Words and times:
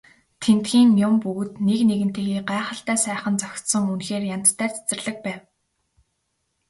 Тэндхийн 0.41 0.89
юм 1.07 1.13
бүгд 1.23 1.53
нэг 1.67 1.79
нэгэнтэйгээ 1.89 2.41
гайхалтай 2.49 2.97
сайхан 3.05 3.35
зохицсон 3.41 3.83
үнэхээр 3.93 4.23
янзтай 4.35 4.69
цэцэрлэг 4.75 5.17
байв. 5.25 5.41